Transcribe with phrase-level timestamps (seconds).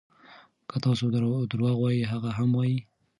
[0.69, 1.43] که تاسو درواغ
[1.77, 2.77] ووایئ هغه هم وایي.